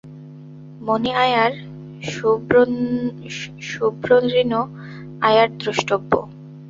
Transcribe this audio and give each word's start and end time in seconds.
মণি 0.81 1.11
আয়ার 1.25 1.51
সুব্রহ্মণ্য 3.69 4.53
আয়ার 5.21 5.49
দ্রষ্টব্য। 5.57 6.11